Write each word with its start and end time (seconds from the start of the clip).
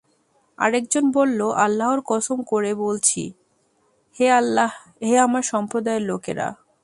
আরেকজন 0.59 1.05
বলল, 1.11 1.39
আল্লাহর 1.55 1.99
কসম 2.05 2.37
করে 2.43 2.71
বললছি, 2.75 3.23
হে 5.05 5.15
আমার 5.17 5.43
সম্প্রদায়ের 5.43 6.01
লোকেরা! 6.01 6.47